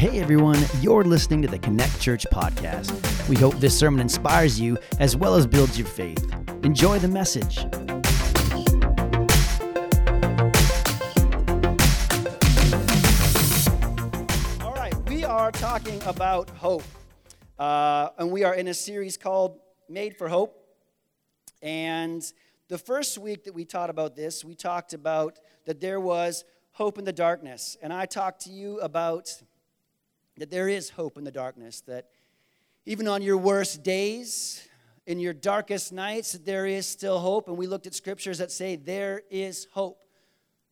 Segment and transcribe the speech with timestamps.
[0.00, 3.28] Hey everyone, you're listening to the Connect Church podcast.
[3.28, 6.24] We hope this sermon inspires you as well as builds your faith.
[6.62, 7.58] Enjoy the message.
[14.62, 16.82] All right, we are talking about hope.
[17.58, 20.64] Uh, and we are in a series called Made for Hope.
[21.60, 22.22] And
[22.68, 26.96] the first week that we taught about this, we talked about that there was hope
[26.96, 27.76] in the darkness.
[27.82, 29.30] And I talked to you about
[30.40, 32.06] that there is hope in the darkness, that
[32.86, 34.66] even on your worst days,
[35.06, 37.48] in your darkest nights, there is still hope.
[37.48, 39.98] And we looked at scriptures that say there is hope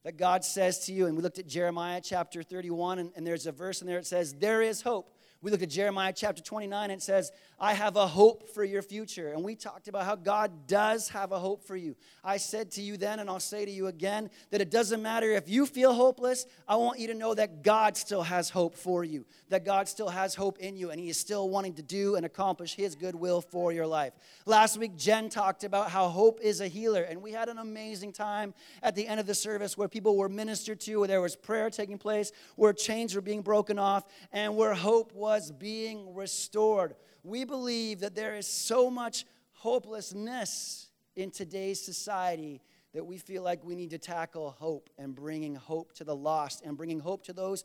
[0.05, 1.05] that God says to you.
[1.05, 4.07] And we looked at Jeremiah chapter 31, and, and there's a verse in there that
[4.07, 5.13] says, There is hope.
[5.41, 8.83] We looked at Jeremiah chapter 29 and it says, I have a hope for your
[8.83, 9.33] future.
[9.33, 11.95] And we talked about how God does have a hope for you.
[12.25, 15.31] I said to you then, and I'll say to you again, that it doesn't matter
[15.31, 16.47] if you feel hopeless.
[16.67, 20.09] I want you to know that God still has hope for you, that God still
[20.09, 23.15] has hope in you, and He is still wanting to do and accomplish His good
[23.15, 24.13] will for your life.
[24.45, 28.13] Last week, Jen talked about how hope is a healer, and we had an amazing
[28.13, 31.37] time at the end of the service where people were ministered to, where there was
[31.37, 36.15] prayer taking place, where chains were being broken off, and where hope was was being
[36.15, 36.95] restored.
[37.23, 42.63] We believe that there is so much hopelessness in today's society
[42.95, 46.63] that we feel like we need to tackle hope and bringing hope to the lost
[46.65, 47.63] and bringing hope to those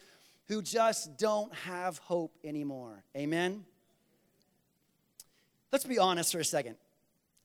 [0.50, 3.02] who just don't have hope anymore.
[3.16, 3.64] Amen?
[5.72, 6.76] Let's be honest for a second.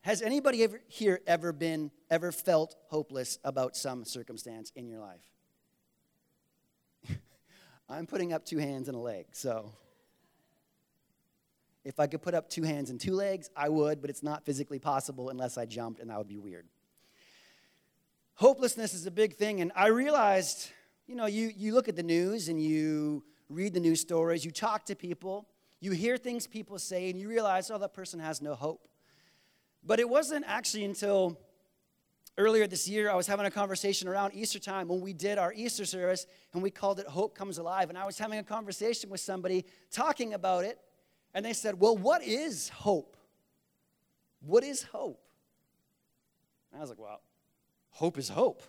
[0.01, 5.31] Has anybody ever, here ever been, ever felt hopeless about some circumstance in your life?
[7.89, 9.71] I'm putting up two hands and a leg, so.
[11.89, 14.45] If I could put up two hands and two legs, I would, but it's not
[14.45, 16.67] physically possible unless I jumped, and that would be weird.
[18.35, 20.69] Hopelessness is a big thing, and I realized,
[21.07, 24.51] you know, you, you look at the news and you read the news stories, you
[24.51, 25.49] talk to people,
[25.81, 28.87] you hear things people say, and you realize, oh, that person has no hope.
[29.83, 31.41] But it wasn't actually until
[32.37, 35.55] earlier this year, I was having a conversation around Easter time when we did our
[35.55, 37.89] Easter service, and we called it Hope Comes Alive.
[37.89, 40.79] And I was having a conversation with somebody talking about it,
[41.35, 43.17] and they said, Well, what is hope?
[44.41, 45.21] What is hope?
[46.73, 47.21] And I was like, Well,
[47.91, 48.63] hope is hope.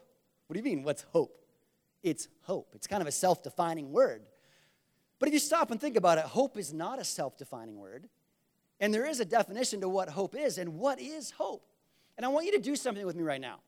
[0.48, 1.40] What do you mean, what's hope?
[2.02, 2.72] It's hope.
[2.74, 4.24] It's kind of a self defining word.
[5.20, 8.08] But if you stop and think about it, hope is not a self defining word.
[8.80, 10.58] And there is a definition to what hope is.
[10.58, 11.66] And what is hope?
[12.18, 13.60] And I want you to do something with me right now.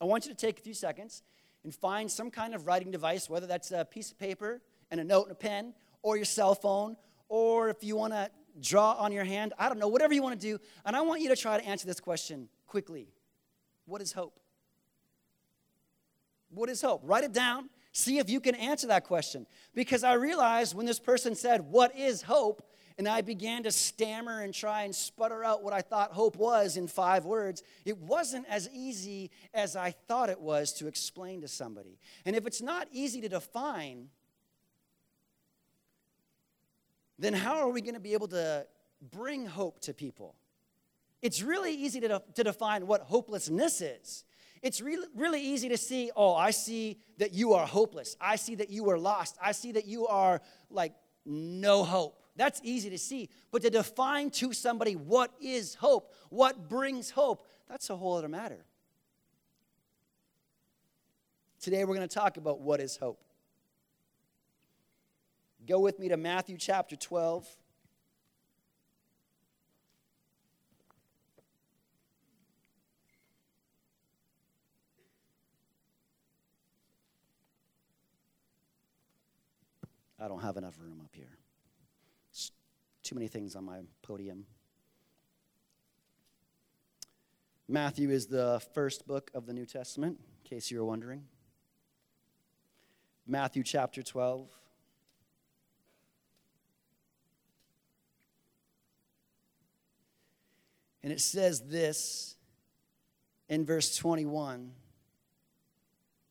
[0.00, 1.22] I want you to take a few seconds
[1.64, 4.60] and find some kind of writing device, whether that's a piece of paper
[4.90, 6.96] and a note and a pen, or your cell phone,
[7.32, 10.38] or if you want to draw on your hand, I don't know, whatever you want
[10.38, 10.58] to do.
[10.84, 13.08] And I want you to try to answer this question quickly
[13.86, 14.38] What is hope?
[16.50, 17.00] What is hope?
[17.04, 17.70] Write it down.
[17.92, 19.46] See if you can answer that question.
[19.74, 22.62] Because I realized when this person said, What is hope?
[22.98, 26.76] and I began to stammer and try and sputter out what I thought hope was
[26.76, 31.48] in five words, it wasn't as easy as I thought it was to explain to
[31.48, 31.98] somebody.
[32.26, 34.08] And if it's not easy to define,
[37.22, 38.66] then how are we going to be able to
[39.12, 40.34] bring hope to people?
[41.22, 44.24] It's really easy to, de- to define what hopelessness is.
[44.60, 48.16] It's really, really easy to see, oh, I see that you are hopeless.
[48.20, 49.36] I see that you are lost.
[49.40, 50.94] I see that you are like
[51.24, 52.20] no hope.
[52.34, 53.28] That's easy to see.
[53.52, 58.28] But to define to somebody what is hope, what brings hope, that's a whole other
[58.28, 58.64] matter.
[61.60, 63.20] Today we're going to talk about what is hope.
[65.66, 67.46] Go with me to Matthew chapter 12.
[80.18, 81.38] I don't have enough room up here.
[82.30, 82.50] It's
[83.04, 84.46] too many things on my podium.
[87.68, 91.24] Matthew is the first book of the New Testament, in case you were wondering.
[93.26, 94.48] Matthew chapter 12.
[101.02, 102.36] And it says this
[103.48, 104.72] in verse 21,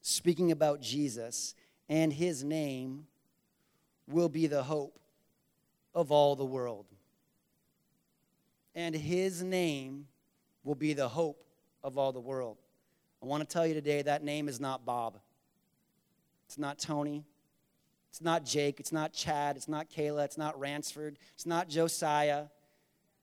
[0.01, 1.55] speaking about Jesus,
[1.89, 3.05] and his name
[4.07, 4.99] will be the hope
[5.93, 6.85] of all the world.
[8.73, 10.07] And his name
[10.63, 11.43] will be the hope
[11.83, 12.57] of all the world.
[13.21, 15.19] I want to tell you today that name is not Bob.
[16.47, 17.25] It's not Tony.
[18.09, 18.79] It's not Jake.
[18.79, 19.57] It's not Chad.
[19.57, 20.25] It's not Kayla.
[20.25, 21.17] It's not Ransford.
[21.33, 22.45] It's not Josiah.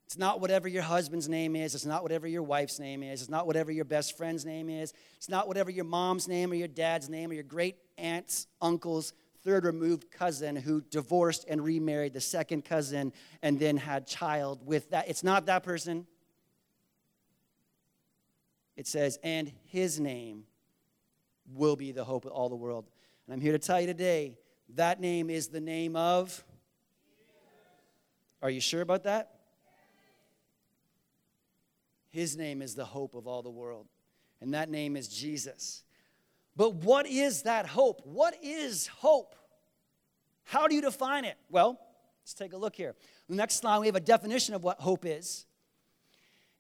[0.09, 1.75] It's not whatever your husband's name is.
[1.75, 3.21] It's not whatever your wife's name is.
[3.21, 4.95] It's not whatever your best friend's name is.
[5.19, 9.13] It's not whatever your mom's name or your dad's name or your great aunt's uncle's
[9.45, 13.13] third removed cousin who divorced and remarried the second cousin
[13.43, 15.11] and then had child with that.
[15.11, 16.07] It's not that person.
[18.79, 20.45] It says, and his name
[21.53, 22.87] will be the hope of all the world.
[23.27, 24.39] And I'm here to tell you today
[24.75, 26.43] that name is the name of.
[28.41, 29.38] Are you sure about that?
[32.11, 33.87] His name is the hope of all the world,
[34.41, 35.85] and that name is Jesus.
[36.57, 38.01] But what is that hope?
[38.05, 39.35] What is hope?
[40.45, 41.37] How do you define it?
[41.51, 41.79] Well,
[42.23, 42.95] let's take a look here.
[43.29, 45.47] The next slide, we have a definition of what hope is.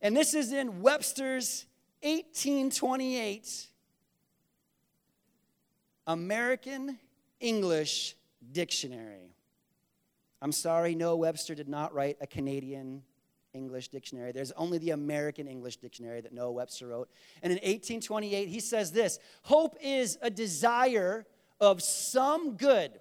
[0.01, 1.67] And this is in Webster's
[2.03, 3.67] 1828
[6.07, 6.99] American
[7.41, 8.15] English
[8.53, 9.35] Dictionary.
[10.41, 13.03] I'm sorry, no, Webster did not write a Canadian
[13.53, 14.33] English dictionary.
[14.33, 17.09] There's only the American English dictionary that Noah Webster wrote.
[17.43, 21.27] And in 1828, he says this Hope is a desire
[21.61, 22.93] of some good.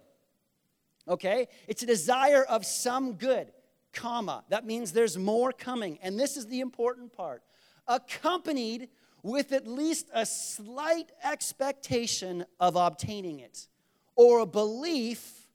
[1.08, 1.48] Okay?
[1.68, 3.52] It's a desire of some good,
[3.94, 4.44] comma.
[4.50, 6.00] That means there's more coming.
[6.02, 7.44] And this is the important part.
[7.88, 8.90] Accompanied
[9.24, 13.68] with at least a slight expectation of obtaining it
[14.16, 15.48] or a belief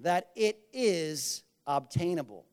[0.00, 2.44] that it is obtainable.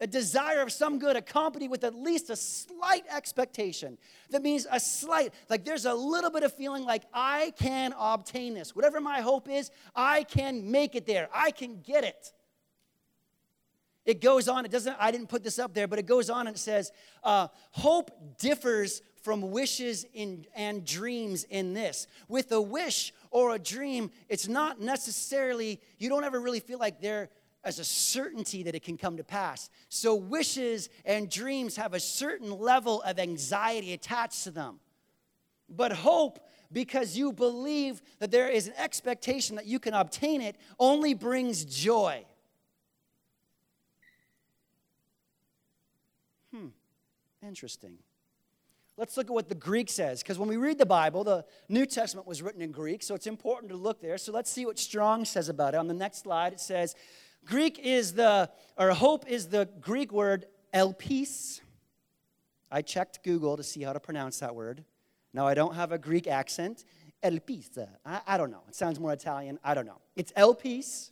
[0.00, 3.98] A desire of some good accompanied with at least a slight expectation.
[4.30, 8.54] That means a slight, like there's a little bit of feeling like I can obtain
[8.54, 8.76] this.
[8.76, 11.28] Whatever my hope is, I can make it there.
[11.34, 12.32] I can get it.
[14.04, 16.46] It goes on, it doesn't, I didn't put this up there, but it goes on
[16.46, 16.92] and it says,
[17.22, 22.06] uh, hope differs from wishes in, and dreams in this.
[22.26, 27.02] With a wish or a dream, it's not necessarily, you don't ever really feel like
[27.02, 27.28] they're
[27.64, 29.68] as a certainty that it can come to pass.
[29.88, 34.80] So, wishes and dreams have a certain level of anxiety attached to them.
[35.68, 36.38] But hope,
[36.72, 41.64] because you believe that there is an expectation that you can obtain it, only brings
[41.64, 42.24] joy.
[46.52, 46.68] Hmm,
[47.42, 47.98] interesting.
[48.96, 51.86] Let's look at what the Greek says, because when we read the Bible, the New
[51.86, 54.18] Testament was written in Greek, so it's important to look there.
[54.18, 55.76] So let's see what Strong says about it.
[55.76, 56.96] On the next slide, it says,
[57.48, 61.60] Greek is the, or hope is the Greek word elpis.
[62.70, 64.84] I checked Google to see how to pronounce that word.
[65.32, 66.84] Now, I don't have a Greek accent.
[67.22, 67.88] Elpis.
[68.04, 68.62] I, I don't know.
[68.68, 69.58] It sounds more Italian.
[69.64, 70.00] I don't know.
[70.14, 71.10] It's elpis.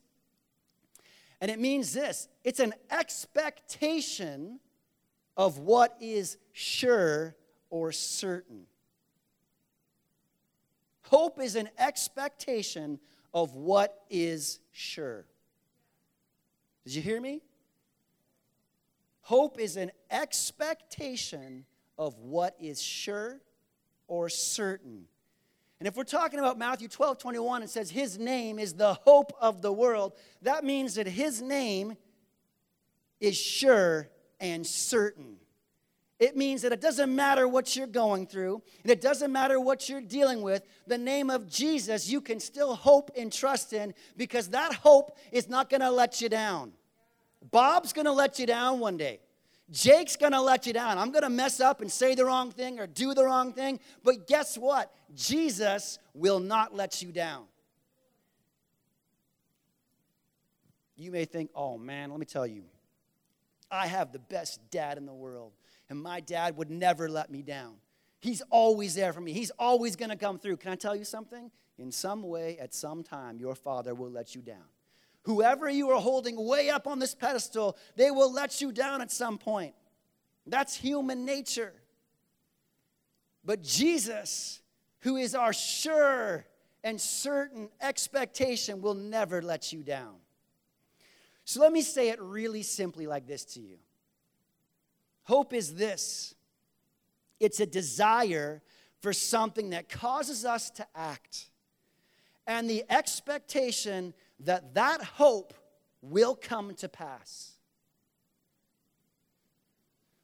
[1.41, 4.61] And it means this it's an expectation
[5.37, 7.35] of what is sure
[7.71, 8.67] or certain.
[11.03, 12.99] Hope is an expectation
[13.33, 15.27] of what is sure.
[16.87, 17.43] Did you hear me?
[19.23, 21.65] Hope is an expectation
[21.99, 23.41] of what is sure
[24.07, 25.07] or certain.
[25.81, 29.33] And if we're talking about Matthew 12, 21, it says his name is the hope
[29.41, 30.13] of the world,
[30.43, 31.97] that means that his name
[33.19, 35.39] is sure and certain.
[36.19, 39.89] It means that it doesn't matter what you're going through, and it doesn't matter what
[39.89, 44.49] you're dealing with, the name of Jesus you can still hope and trust in because
[44.49, 46.73] that hope is not to let you down.
[47.51, 49.21] Bob's to let you down one day.
[49.71, 50.97] Jake's to let you down.
[50.97, 54.27] I'm to mess up and say the wrong thing or do the wrong thing, but
[54.27, 54.93] guess what?
[55.15, 57.45] Jesus will not let you down.
[60.97, 62.63] You may think, oh man, let me tell you,
[63.71, 65.53] I have the best dad in the world
[65.89, 67.75] and my dad would never let me down.
[68.21, 69.33] He's always there for me.
[69.33, 70.57] He's always going to come through.
[70.57, 71.51] Can I tell you something?
[71.79, 74.65] In some way, at some time, your father will let you down.
[75.23, 79.11] Whoever you are holding way up on this pedestal, they will let you down at
[79.11, 79.75] some point.
[80.47, 81.75] That's human nature.
[83.45, 84.61] But Jesus,
[85.01, 86.47] who is our sure
[86.83, 90.15] and certain expectation, will never let you down.
[91.45, 93.79] So let me say it really simply like this to you
[95.27, 96.35] Hope is this
[97.41, 98.63] it's a desire
[99.01, 101.51] for something that causes us to act,
[102.47, 105.53] and the expectation that that hope
[106.01, 107.53] will come to pass.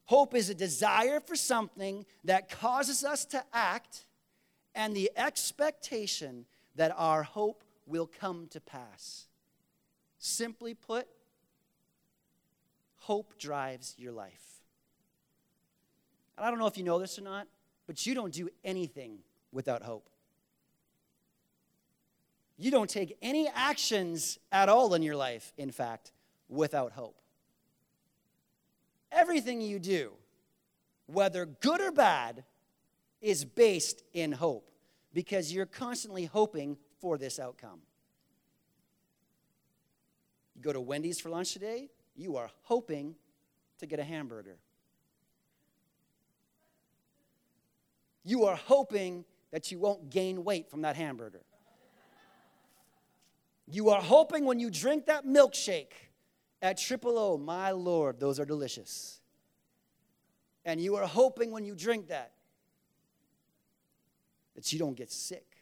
[0.04, 4.06] Hope is a desire for something that causes us to act,
[4.75, 9.26] and the expectation that our hope will come to pass.
[10.18, 11.09] Simply put,
[12.99, 14.51] hope drives your life.
[16.42, 17.46] I don't know if you know this or not,
[17.87, 19.18] but you don't do anything
[19.52, 20.08] without hope.
[22.58, 26.11] You don't take any actions at all in your life, in fact,
[26.49, 27.16] without hope.
[29.12, 30.12] Everything you do,
[31.06, 32.44] whether good or bad,
[33.20, 34.68] is based in hope
[35.14, 37.80] because you're constantly hoping for this outcome.
[40.56, 43.14] You go to Wendy's for lunch today, you are hoping
[43.78, 44.56] to get a hamburger.
[48.25, 51.43] You are hoping that you won't gain weight from that hamburger.
[53.67, 55.93] You are hoping when you drink that milkshake
[56.61, 59.21] at Triple O, my Lord, those are delicious.
[60.64, 62.33] And you are hoping when you drink that
[64.55, 65.57] that you don't get sick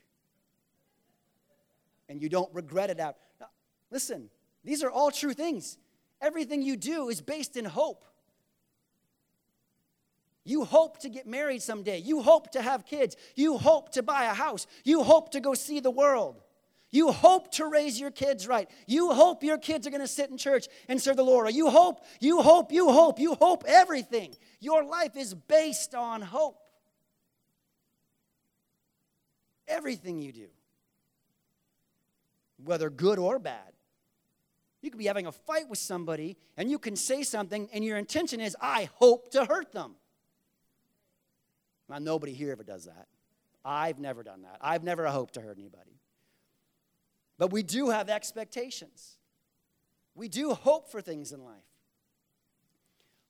[2.08, 3.16] and you don't regret it out.
[3.40, 3.46] Now,
[3.90, 4.28] listen,
[4.64, 5.78] these are all true things.
[6.20, 8.04] Everything you do is based in hope.
[10.44, 11.98] You hope to get married someday.
[11.98, 13.16] You hope to have kids.
[13.36, 14.66] You hope to buy a house.
[14.84, 16.42] You hope to go see the world.
[16.92, 18.68] You hope to raise your kids right.
[18.86, 21.52] You hope your kids are going to sit in church and serve the Lord.
[21.54, 24.34] You hope, you hope, you hope, you hope everything.
[24.58, 26.56] Your life is based on hope.
[29.68, 30.48] Everything you do,
[32.64, 33.72] whether good or bad.
[34.82, 37.98] You could be having a fight with somebody and you can say something, and your
[37.98, 39.94] intention is, I hope to hurt them.
[41.90, 43.08] Now, nobody here ever does that.
[43.64, 44.58] I've never done that.
[44.60, 45.98] I've never hoped to hurt anybody.
[47.36, 49.16] But we do have expectations.
[50.14, 51.56] We do hope for things in life.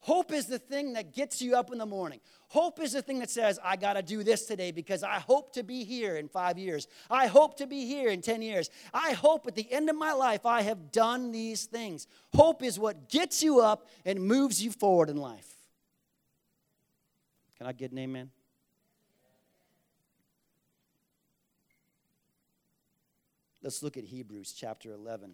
[0.00, 2.20] Hope is the thing that gets you up in the morning.
[2.48, 5.52] Hope is the thing that says, I got to do this today because I hope
[5.54, 6.86] to be here in five years.
[7.10, 8.70] I hope to be here in 10 years.
[8.92, 12.06] I hope at the end of my life I have done these things.
[12.34, 15.48] Hope is what gets you up and moves you forward in life.
[17.58, 18.30] Can I get an amen?
[23.62, 25.32] Let's look at Hebrews chapter 11.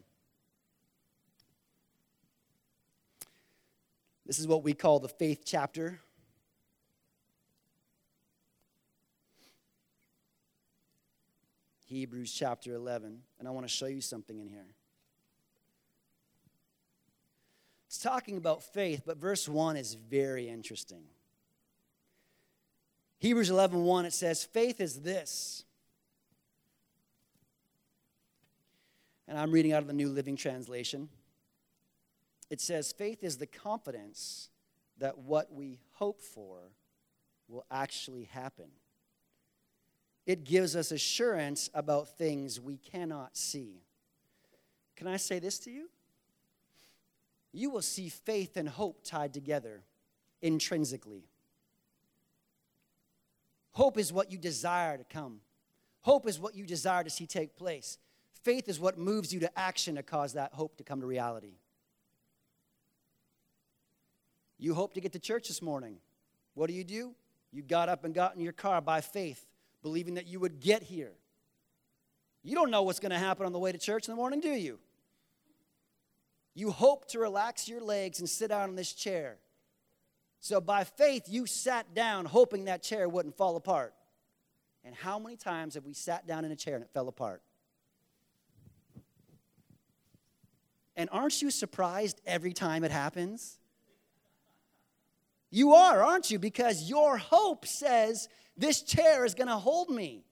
[4.26, 6.00] This is what we call the faith chapter.
[11.84, 13.20] Hebrews chapter 11.
[13.38, 14.66] And I want to show you something in here.
[17.86, 21.04] It's talking about faith, but verse 1 is very interesting.
[23.18, 25.64] Hebrews 11 1, it says, Faith is this
[29.28, 31.08] and I'm reading out of the New Living Translation.
[32.50, 34.50] It says, Faith is the confidence
[34.98, 36.58] that what we hope for
[37.48, 38.66] will actually happen.
[40.26, 43.82] It gives us assurance about things we cannot see.
[44.96, 45.88] Can I say this to you?
[47.52, 49.82] You will see faith and hope tied together
[50.42, 51.24] intrinsically.
[53.72, 55.40] Hope is what you desire to come.
[56.00, 57.98] Hope is what you desire to see take place.
[58.46, 61.54] Faith is what moves you to action to cause that hope to come to reality.
[64.56, 65.96] You hope to get to church this morning.
[66.54, 67.16] What do you do?
[67.50, 69.44] You got up and got in your car by faith,
[69.82, 71.10] believing that you would get here.
[72.44, 74.38] You don't know what's going to happen on the way to church in the morning,
[74.38, 74.78] do you?
[76.54, 79.38] You hope to relax your legs and sit down in this chair.
[80.38, 83.92] So by faith, you sat down hoping that chair wouldn't fall apart.
[84.84, 87.42] And how many times have we sat down in a chair and it fell apart?
[90.96, 93.58] And aren't you surprised every time it happens?
[95.50, 96.38] You are, aren't you?
[96.38, 100.24] Because your hope says, this chair is going to hold me.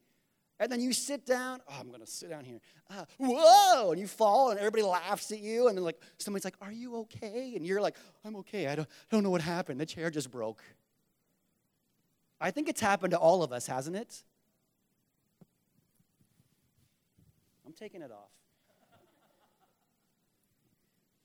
[0.58, 1.60] And then you sit down.
[1.68, 2.60] Oh, I'm going to sit down here.
[2.88, 3.90] Uh, whoa!
[3.90, 5.68] And you fall, and everybody laughs at you.
[5.68, 7.54] And then, like, somebody's like, Are you okay?
[7.56, 8.68] And you're like, I'm okay.
[8.68, 9.80] I don't, I don't know what happened.
[9.80, 10.62] The chair just broke.
[12.40, 14.22] I think it's happened to all of us, hasn't it?
[17.66, 18.30] I'm taking it off.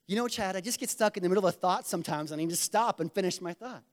[0.09, 2.41] You know, Chad, I just get stuck in the middle of a thought sometimes and
[2.41, 3.83] I need to stop and finish my thought.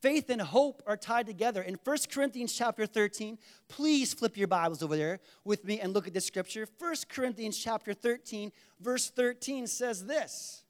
[0.00, 1.60] Faith and hope are tied together.
[1.60, 3.36] In 1 Corinthians chapter 13,
[3.68, 6.66] please flip your Bibles over there with me and look at this scripture.
[6.78, 10.62] 1 Corinthians chapter 13, verse 13 says this.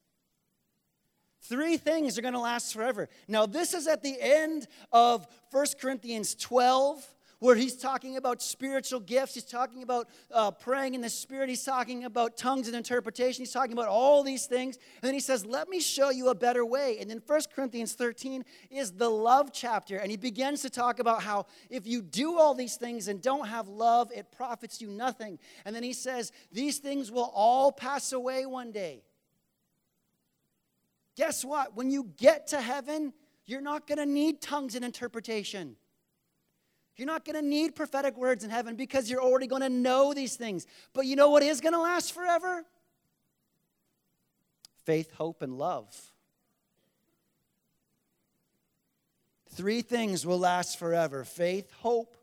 [1.40, 3.08] Three things are going to last forever.
[3.28, 7.13] Now, this is at the end of 1 Corinthians 12
[7.44, 9.34] where he's talking about spiritual gifts.
[9.34, 11.50] He's talking about uh, praying in the Spirit.
[11.50, 13.42] He's talking about tongues and interpretation.
[13.42, 14.76] He's talking about all these things.
[14.76, 16.96] And then he says, Let me show you a better way.
[16.98, 19.98] And then 1 Corinthians 13 is the love chapter.
[19.98, 23.46] And he begins to talk about how if you do all these things and don't
[23.46, 25.38] have love, it profits you nothing.
[25.66, 29.02] And then he says, These things will all pass away one day.
[31.14, 31.76] Guess what?
[31.76, 33.12] When you get to heaven,
[33.44, 35.76] you're not going to need tongues and interpretation.
[36.96, 40.14] You're not going to need prophetic words in heaven because you're already going to know
[40.14, 40.66] these things.
[40.92, 42.64] But you know what is going to last forever?
[44.84, 45.88] Faith, hope, and love.
[49.50, 52.16] Three things will last forever faith, hope,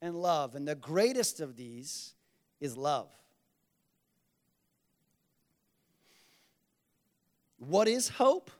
[0.00, 0.54] and love.
[0.54, 2.14] And the greatest of these
[2.60, 3.08] is love.
[7.58, 8.50] What is hope?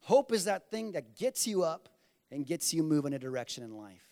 [0.00, 1.88] Hope is that thing that gets you up
[2.30, 4.11] and gets you moving a direction in life.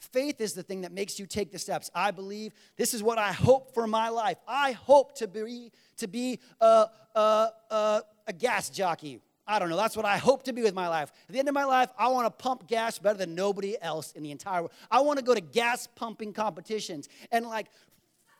[0.00, 1.90] Faith is the thing that makes you take the steps.
[1.94, 4.38] I believe this is what I hope for my life.
[4.48, 9.20] I hope to be to be a, a, a, a gas jockey.
[9.46, 9.76] I don't know.
[9.76, 11.12] That's what I hope to be with my life.
[11.28, 14.12] At the end of my life, I want to pump gas better than nobody else
[14.12, 14.72] in the entire world.
[14.90, 17.66] I want to go to gas pumping competitions and like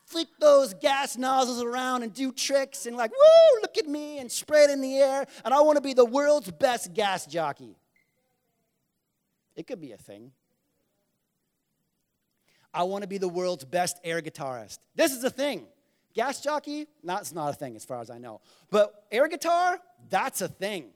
[0.06, 4.32] flick those gas nozzles around and do tricks and like, woo, look at me and
[4.32, 5.26] spray it in the air.
[5.44, 7.76] And I want to be the world's best gas jockey.
[9.56, 10.32] It could be a thing.
[12.72, 14.78] I want to be the world's best air guitarist.
[14.94, 15.66] This is a thing.
[16.14, 18.40] Gas jockey, that's not a thing as far as I know.
[18.70, 20.90] But air guitar, that's a thing.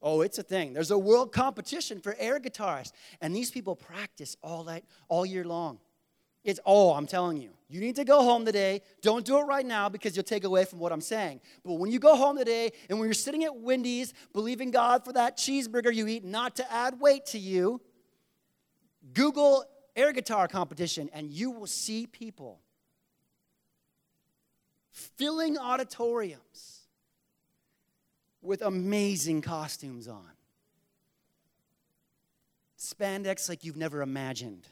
[0.00, 0.72] Oh, it's a thing.
[0.72, 2.92] There's a world competition for air guitarists.
[3.20, 5.78] And these people practice all night, all year long.
[6.44, 8.82] It's, oh, I'm telling you, you need to go home today.
[9.02, 11.40] Don't do it right now because you'll take away from what I'm saying.
[11.64, 15.12] But when you go home today and when you're sitting at Wendy's believing God for
[15.12, 17.80] that cheeseburger you eat not to add weight to you,
[19.12, 19.64] Google
[19.98, 22.60] air guitar competition and you will see people
[24.92, 26.82] filling auditoriums
[28.40, 30.30] with amazing costumes on.
[32.78, 34.66] Spandex like you've never imagined.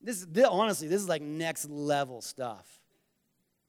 [0.00, 2.66] This, this, honestly, this is like next level stuff.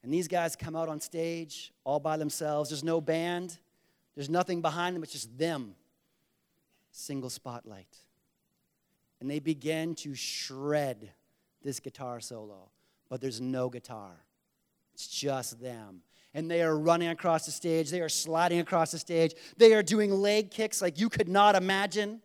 [0.04, 2.70] And these guys come out on stage all by themselves.
[2.70, 3.58] There's no band,
[4.16, 5.74] there's nothing behind them, it's just them.
[6.92, 7.98] Single spotlight
[9.22, 11.14] and they begin to shred
[11.64, 12.72] this guitar solo,
[13.08, 14.26] but there's no guitar.
[14.96, 16.02] It's just them.
[16.34, 19.84] And they are running across the stage, they are sliding across the stage, they are
[19.84, 22.22] doing leg kicks like you could not imagine.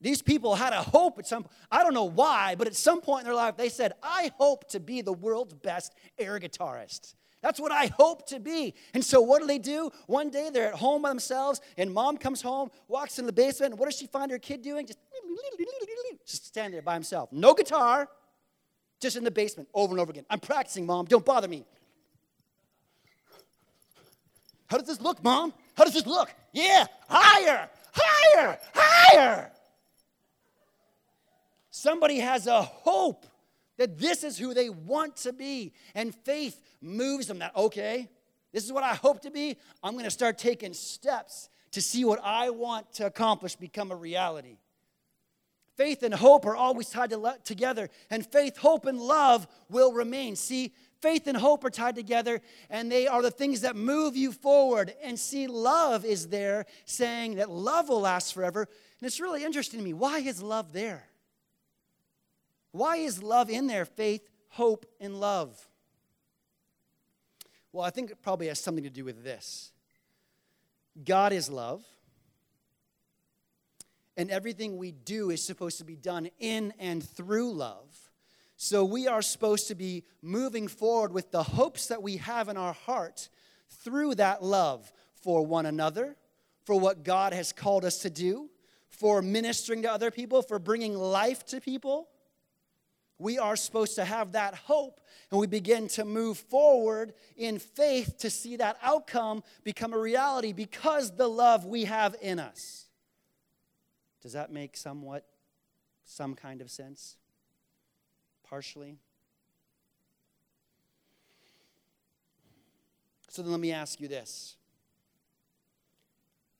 [0.00, 3.22] These people had a hope at some I don't know why, but at some point
[3.22, 7.58] in their life they said, "I hope to be the world's best air guitarist." That's
[7.58, 8.74] what I hope to be.
[8.92, 9.90] And so, what do they do?
[10.06, 13.72] One day they're at home by themselves, and mom comes home, walks in the basement,
[13.72, 14.86] and what does she find her kid doing?
[14.86, 14.98] Just,
[16.26, 17.32] just standing there by himself.
[17.32, 18.08] No guitar,
[19.00, 20.26] just in the basement over and over again.
[20.28, 21.06] I'm practicing, mom.
[21.06, 21.64] Don't bother me.
[24.66, 25.54] How does this look, mom?
[25.76, 26.32] How does this look?
[26.52, 29.50] Yeah, higher, higher, higher.
[31.70, 33.24] Somebody has a hope
[33.80, 35.72] that this is who they want to be.
[35.94, 38.10] And faith moves them that, okay,
[38.52, 39.56] this is what I hope to be.
[39.82, 43.96] I'm going to start taking steps to see what I want to accomplish become a
[43.96, 44.58] reality.
[45.78, 50.36] Faith and hope are always tied to together, and faith, hope, and love will remain.
[50.36, 54.30] See, faith and hope are tied together, and they are the things that move you
[54.30, 54.92] forward.
[55.02, 58.68] And see, love is there saying that love will last forever.
[59.00, 59.94] And it's really interesting to me.
[59.94, 61.09] Why is love there?
[62.72, 63.84] Why is love in there?
[63.84, 65.68] Faith, hope, and love.
[67.72, 69.72] Well, I think it probably has something to do with this
[71.04, 71.84] God is love,
[74.16, 78.10] and everything we do is supposed to be done in and through love.
[78.56, 82.58] So we are supposed to be moving forward with the hopes that we have in
[82.58, 83.30] our heart
[83.70, 86.16] through that love for one another,
[86.66, 88.50] for what God has called us to do,
[88.90, 92.09] for ministering to other people, for bringing life to people
[93.20, 94.98] we are supposed to have that hope
[95.30, 100.54] and we begin to move forward in faith to see that outcome become a reality
[100.54, 102.86] because the love we have in us.
[104.22, 105.26] Does that make somewhat
[106.04, 107.16] some kind of sense?
[108.48, 108.96] Partially?
[113.28, 114.56] So then let me ask you this.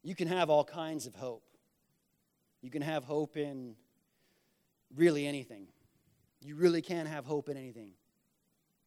[0.02, 1.42] You can have all kinds of hope.
[2.60, 3.76] You can have hope in
[4.94, 5.66] really anything.
[6.40, 7.92] You really can have hope in anything.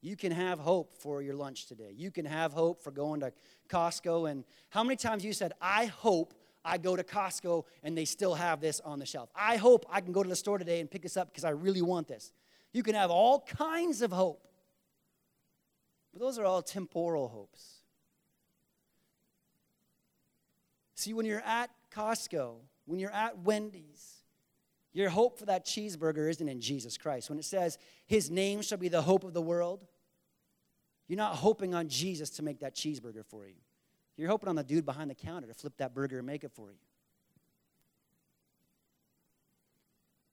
[0.00, 1.92] You can have hope for your lunch today.
[1.94, 3.32] You can have hope for going to
[3.70, 4.30] Costco.
[4.30, 8.34] And how many times you said, I hope I go to Costco and they still
[8.34, 9.30] have this on the shelf?
[9.34, 11.50] I hope I can go to the store today and pick this up because I
[11.50, 12.32] really want this.
[12.72, 14.46] You can have all kinds of hope.
[16.12, 17.78] But those are all temporal hopes.
[20.96, 24.23] See, when you're at Costco, when you're at Wendy's,
[24.94, 27.28] your hope for that cheeseburger isn't in Jesus Christ.
[27.28, 29.84] When it says, His name shall be the hope of the world,
[31.08, 33.54] you're not hoping on Jesus to make that cheeseburger for you.
[34.16, 36.52] You're hoping on the dude behind the counter to flip that burger and make it
[36.52, 36.78] for you.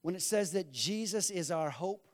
[0.03, 2.07] When it says that Jesus is our hope,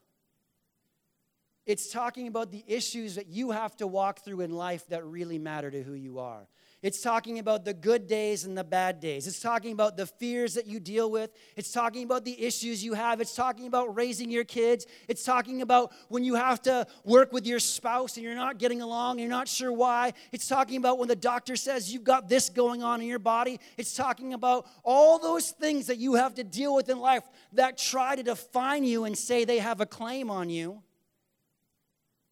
[1.65, 5.37] it's talking about the issues that you have to walk through in life that really
[5.37, 6.47] matter to who you are.
[6.83, 9.25] It's talking about the good days and the bad days.
[9.25, 11.31] It's talking about the fears that you deal with.
[11.55, 13.19] It's talking about the issues you have.
[13.19, 14.85] It's talking about raising your kids.
[15.07, 18.83] It's talking about when you have to work with your spouse and you're not getting
[18.83, 20.13] along and you're not sure why.
[20.31, 23.59] It's talking about when the doctor says you've got this going on in your body.
[23.75, 27.79] It's talking about all those things that you have to deal with in life that
[27.79, 30.83] try to define you and say they have a claim on you.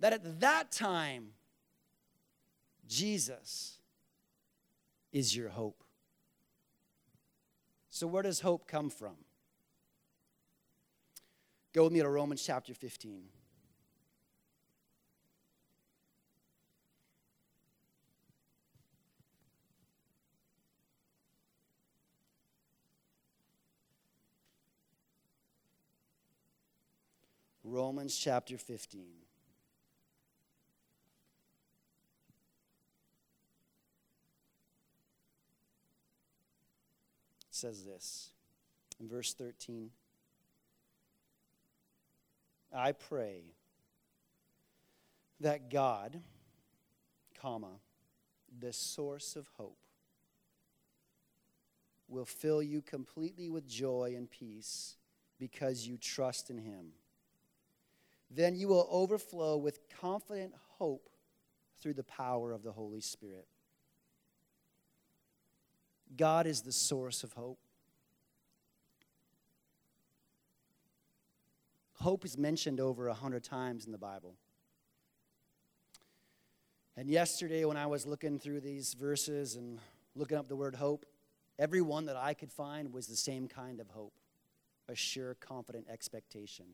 [0.01, 1.29] That at that time,
[2.87, 3.74] Jesus
[5.15, 5.81] is your hope.
[7.89, 9.15] So, where does hope come from?
[11.71, 13.23] Go with me to Romans chapter 15.
[27.63, 29.24] Romans chapter 15.
[37.55, 38.29] Says this
[38.99, 39.89] in verse 13
[42.73, 43.43] I pray
[45.39, 46.19] that God,
[47.39, 47.79] comma,
[48.59, 49.77] the source of hope,
[52.09, 54.97] will fill you completely with joy and peace
[55.39, 56.87] because you trust in him.
[58.29, 61.09] Then you will overflow with confident hope
[61.79, 63.47] through the power of the Holy Spirit.
[66.17, 67.59] God is the source of hope.
[71.93, 74.35] Hope is mentioned over a hundred times in the Bible.
[76.97, 79.79] And yesterday, when I was looking through these verses and
[80.15, 81.05] looking up the word hope,
[81.59, 84.13] every one that I could find was the same kind of hope
[84.87, 86.65] a sure, confident expectation.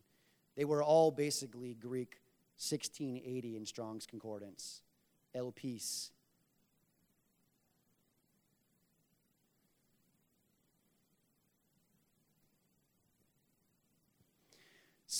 [0.57, 2.19] They were all basically Greek
[2.57, 4.81] 1680 in Strong's Concordance.
[5.33, 6.11] Elpis,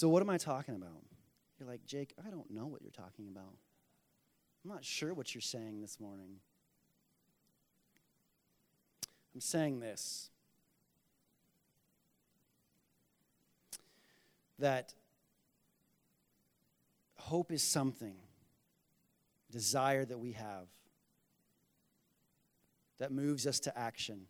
[0.01, 1.03] So, what am I talking about?
[1.59, 3.53] You're like, Jake, I don't know what you're talking about.
[4.65, 6.37] I'm not sure what you're saying this morning.
[9.35, 10.31] I'm saying this
[14.57, 14.95] that
[17.17, 18.15] hope is something,
[19.51, 20.65] desire that we have,
[22.97, 24.21] that moves us to action,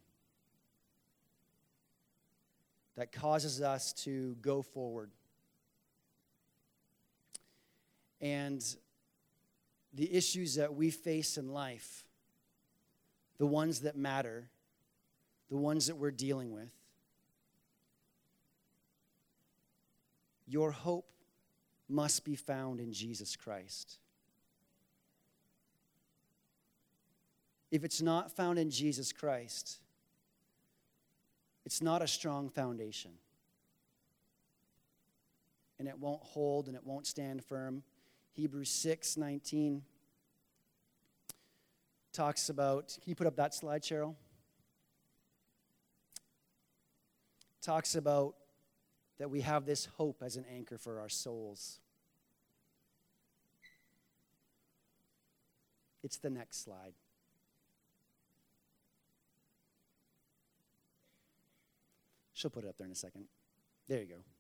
[2.98, 5.12] that causes us to go forward
[8.22, 8.64] and
[9.94, 12.06] the issues that we face in life,
[13.38, 14.50] the ones that matter,
[15.50, 16.72] the ones that we're dealing with.
[20.48, 21.08] Your hope
[21.90, 23.98] must be found in Jesus Christ.
[27.72, 29.80] If it's not found in Jesus Christ,
[31.66, 33.12] it's not a strong foundation.
[35.80, 37.84] And it won't hold and it won't stand firm.
[38.34, 39.84] Hebrews 6 19
[42.14, 44.16] talks about, can you put up that slide, Cheryl?
[47.62, 48.36] Talks about
[49.20, 51.80] that we have this hope as an anchor for our souls.
[56.04, 56.94] It's the next slide.
[62.34, 63.26] She'll put it up there in a second.
[63.88, 64.31] There you go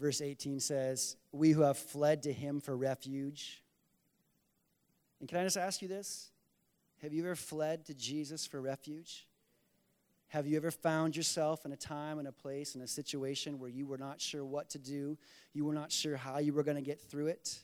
[0.00, 3.62] verse 18 says, We who have fled to him for refuge.
[5.20, 6.30] And can I just ask you this?
[7.02, 9.26] Have you ever fled to Jesus for refuge?
[10.28, 13.68] Have you ever found yourself in a time and a place in a situation where
[13.68, 15.18] you were not sure what to do?
[15.52, 17.58] You were not sure how you were going to get through it?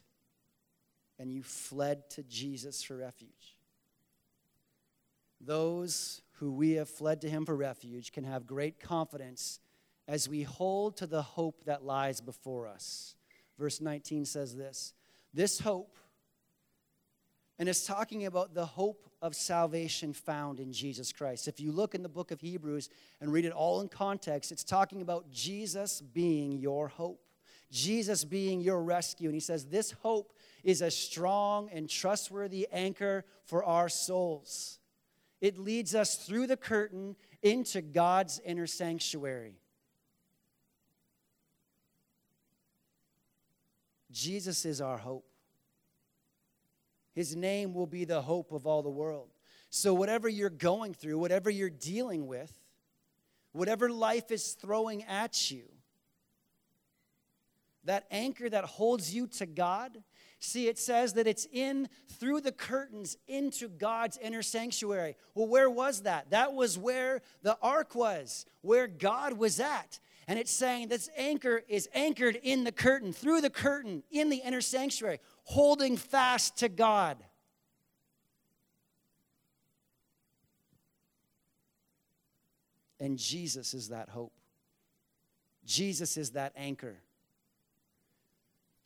[1.18, 3.56] And you fled to Jesus for refuge.
[5.40, 9.60] Those who we have fled to him for refuge can have great confidence
[10.08, 13.16] as we hold to the hope that lies before us.
[13.58, 14.94] Verse 19 says this
[15.34, 15.96] This hope,
[17.58, 21.48] and it's talking about the hope of salvation found in Jesus Christ.
[21.48, 22.90] If you look in the book of Hebrews
[23.20, 27.20] and read it all in context, it's talking about Jesus being your hope,
[27.70, 29.28] Jesus being your rescue.
[29.28, 34.78] And he says, This hope is a strong and trustworthy anchor for our souls.
[35.40, 39.60] It leads us through the curtain into God's inner sanctuary.
[44.16, 45.26] Jesus is our hope.
[47.12, 49.28] His name will be the hope of all the world.
[49.68, 52.50] So, whatever you're going through, whatever you're dealing with,
[53.52, 55.64] whatever life is throwing at you,
[57.84, 60.02] that anchor that holds you to God
[60.38, 65.16] See, it says that it's in through the curtains into God's inner sanctuary.
[65.34, 66.30] Well, where was that?
[66.30, 69.98] That was where the ark was, where God was at.
[70.28, 74.38] And it's saying this anchor is anchored in the curtain, through the curtain, in the
[74.38, 77.18] inner sanctuary, holding fast to God.
[82.98, 84.32] And Jesus is that hope.
[85.64, 86.96] Jesus is that anchor.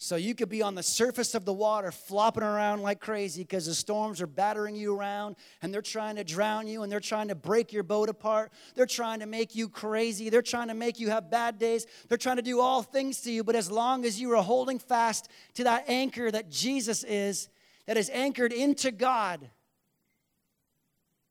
[0.02, 3.66] So you could be on the surface of the water flopping around like crazy because
[3.66, 7.28] the storms are battering you around and they're trying to drown you and they're trying
[7.28, 8.50] to break your boat apart.
[8.74, 10.30] They're trying to make you crazy.
[10.30, 11.86] They're trying to make you have bad days.
[12.08, 13.44] They're trying to do all things to you.
[13.44, 17.50] But as long as you are holding fast to that anchor that Jesus is,
[17.84, 19.50] that is anchored into God,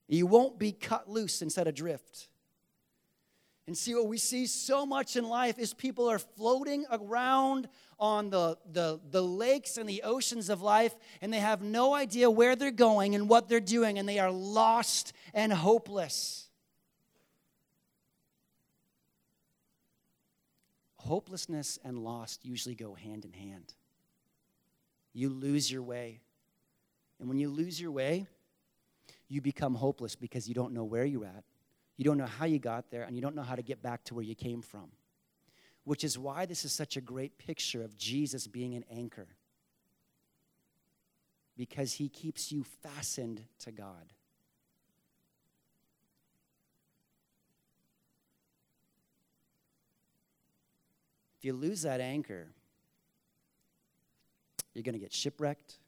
[0.07, 2.27] you won't be cut loose and set adrift.
[3.69, 8.31] And see, what we see so much in life is people are floating around on
[8.31, 12.55] the, the, the lakes and the oceans of life, and they have no idea where
[12.55, 16.47] they're going and what they're doing, and they are lost and hopeless.
[20.95, 23.75] Hopelessness and lost usually go hand in hand.
[25.13, 26.21] You lose your way.
[27.19, 28.25] And when you lose your way,
[29.27, 31.43] you become hopeless because you don't know where you're at
[31.99, 34.05] you don't know how you got there, and you don't know how to get back
[34.05, 34.87] to where you came from.
[35.83, 39.27] Which is why this is such a great picture of Jesus being an anchor.
[41.57, 44.13] Because he keeps you fastened to God.
[51.37, 52.47] If you lose that anchor,
[54.73, 55.79] you're going to get shipwrecked.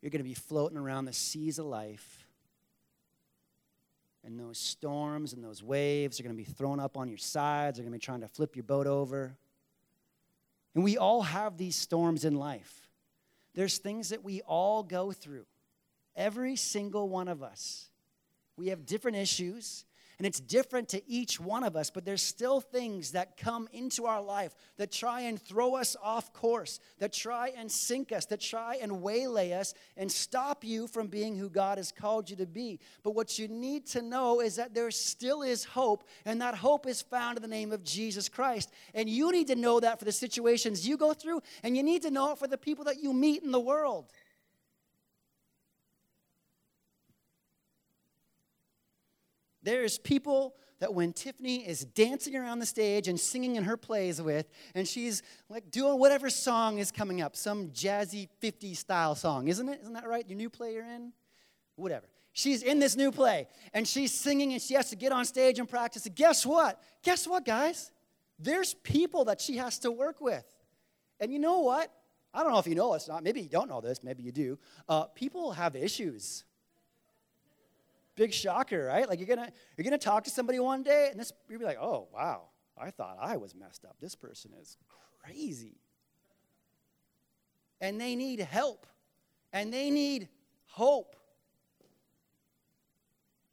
[0.00, 2.21] You're going to be floating around the seas of life
[4.24, 7.76] and those storms and those waves are going to be thrown up on your sides.
[7.76, 9.36] They're going to be trying to flip your boat over.
[10.74, 12.88] And we all have these storms in life.
[13.54, 15.44] There's things that we all go through.
[16.16, 17.90] Every single one of us.
[18.56, 19.84] We have different issues,
[20.22, 24.06] and it's different to each one of us, but there's still things that come into
[24.06, 28.38] our life that try and throw us off course, that try and sink us, that
[28.40, 32.46] try and waylay us and stop you from being who God has called you to
[32.46, 32.78] be.
[33.02, 36.86] But what you need to know is that there still is hope, and that hope
[36.86, 38.70] is found in the name of Jesus Christ.
[38.94, 42.02] And you need to know that for the situations you go through, and you need
[42.02, 44.12] to know it for the people that you meet in the world.
[49.62, 54.20] There's people that when Tiffany is dancing around the stage and singing in her plays
[54.20, 59.46] with, and she's like doing whatever song is coming up, some jazzy 50s style song,
[59.46, 59.80] isn't it?
[59.82, 60.28] Isn't that right?
[60.28, 61.12] Your new play you're in?
[61.76, 62.06] Whatever.
[62.32, 65.58] She's in this new play and she's singing and she has to get on stage
[65.58, 66.06] and practice.
[66.06, 66.82] And guess what?
[67.04, 67.92] Guess what, guys?
[68.38, 70.44] There's people that she has to work with.
[71.20, 71.92] And you know what?
[72.34, 73.22] I don't know if you know this, not.
[73.22, 74.58] Maybe you don't know this, maybe you do.
[74.88, 76.44] Uh, people have issues.
[78.14, 79.08] Big shocker, right?
[79.08, 81.78] Like you're gonna you're gonna talk to somebody one day, and this you'll be like,
[81.80, 82.42] oh wow,
[82.76, 83.96] I thought I was messed up.
[84.00, 84.76] This person is
[85.24, 85.78] crazy.
[87.80, 88.86] And they need help.
[89.52, 90.28] And they need
[90.66, 91.16] hope.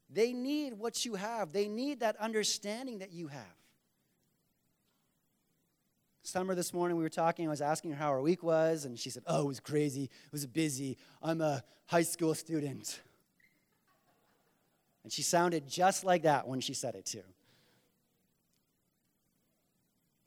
[0.10, 1.52] They need what you have.
[1.52, 3.42] They need that understanding that you have.
[6.24, 7.48] Summer this morning, we were talking.
[7.48, 10.04] I was asking her how her week was, and she said, Oh, it was crazy.
[10.04, 10.98] It was busy.
[11.24, 13.00] I'm a high school student.
[15.10, 17.24] And she sounded just like that when she said it, too.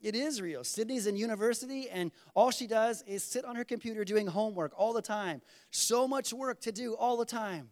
[0.00, 0.64] It is real.
[0.64, 4.92] Sydney's in university, and all she does is sit on her computer doing homework all
[4.92, 5.40] the time.
[5.70, 7.70] So much work to do all the time.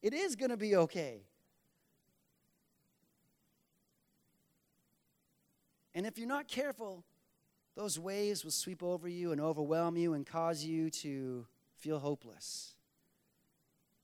[0.00, 1.22] It is going to be okay.
[5.92, 7.02] And if you're not careful,
[7.74, 12.75] those waves will sweep over you and overwhelm you and cause you to feel hopeless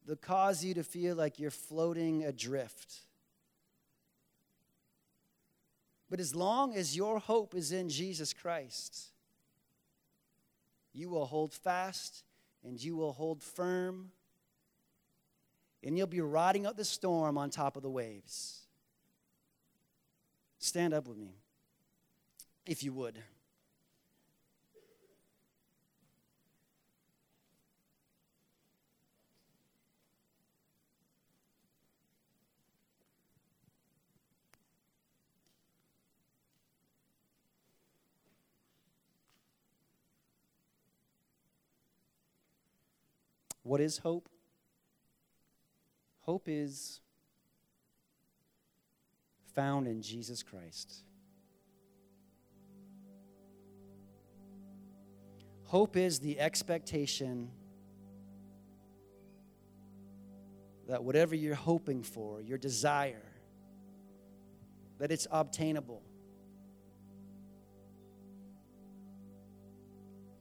[0.07, 3.01] that cause you to feel like you're floating adrift.
[6.11, 9.13] But as long as your hope is in Jesus Christ,
[10.93, 12.25] you will hold fast
[12.65, 14.13] and you will hold firm,
[15.83, 18.61] and you'll be riding out the storm on top of the waves.
[20.59, 21.35] Stand up with me,
[22.65, 23.19] if you would.
[43.73, 44.29] What is hope?
[46.21, 47.01] Hope is
[49.55, 51.05] found in Jesus Christ.
[55.65, 57.49] Hope is the expectation
[60.87, 63.25] that whatever you're hoping for, your desire,
[64.99, 66.03] that it's obtainable.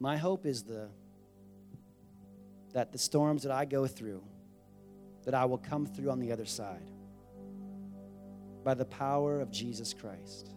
[0.01, 0.89] My hope is the
[2.73, 4.23] that the storms that I go through,
[5.25, 6.89] that I will come through on the other side
[8.63, 10.49] by the power of Jesus Christ.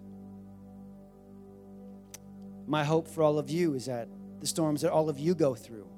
[2.66, 4.09] My hope for all of you is that
[4.40, 5.88] the storms that all of you go through,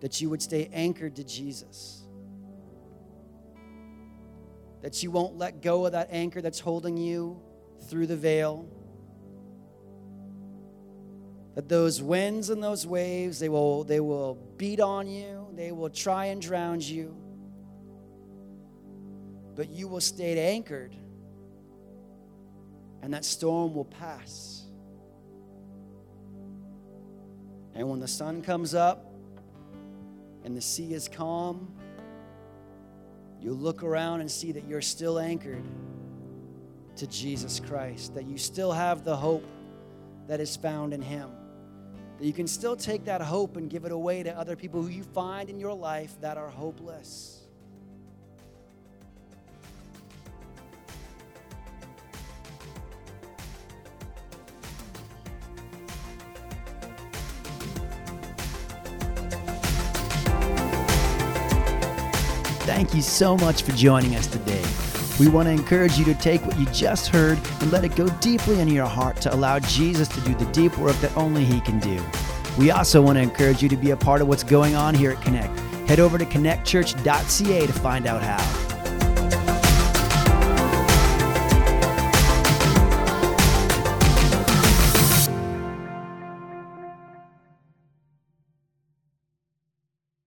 [0.00, 2.02] that you would stay anchored to Jesus.
[4.82, 7.40] That you won't let go of that anchor that's holding you
[7.88, 8.68] through the veil.
[11.56, 15.88] That those winds and those waves, they will, they will beat on you, they will
[15.88, 17.16] try and drown you.
[19.54, 20.94] But you will stay anchored,
[23.00, 24.66] and that storm will pass.
[27.74, 29.14] And when the sun comes up
[30.44, 31.72] and the sea is calm,
[33.40, 35.64] you look around and see that you're still anchored
[36.96, 39.44] to Jesus Christ, that you still have the hope
[40.26, 41.30] that is found in Him.
[42.18, 44.88] That you can still take that hope and give it away to other people who
[44.88, 47.36] you find in your life that are hopeless.
[62.66, 64.95] Thank you so much for joining us today.
[65.18, 68.06] We want to encourage you to take what you just heard and let it go
[68.20, 71.60] deeply into your heart to allow Jesus to do the deep work that only He
[71.60, 72.04] can do.
[72.58, 75.12] We also want to encourage you to be a part of what's going on here
[75.12, 75.58] at Connect.
[75.88, 78.65] Head over to connectchurch.ca to find out how.